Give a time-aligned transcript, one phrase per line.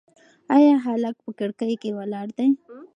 [0.55, 2.49] ایا هلک په کړکۍ کې ولاړ دی؟